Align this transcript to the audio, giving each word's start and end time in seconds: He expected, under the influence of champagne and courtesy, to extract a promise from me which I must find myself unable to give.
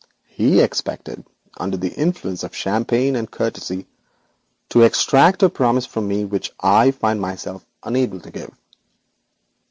He 0.25 0.61
expected, 0.61 1.23
under 1.57 1.77
the 1.77 1.93
influence 1.93 2.41
of 2.41 2.55
champagne 2.55 3.15
and 3.15 3.29
courtesy, 3.29 3.85
to 4.69 4.81
extract 4.81 5.43
a 5.43 5.49
promise 5.51 5.85
from 5.85 6.07
me 6.07 6.25
which 6.25 6.51
I 6.59 6.87
must 6.87 6.97
find 6.97 7.21
myself 7.21 7.63
unable 7.83 8.19
to 8.21 8.31
give. 8.31 8.49